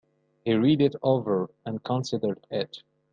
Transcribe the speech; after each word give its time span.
He 0.43 0.55
read 0.55 0.81
it 0.81 0.95
over 1.03 1.51
and 1.63 1.83
considered 1.83 2.47
it. 2.49 2.81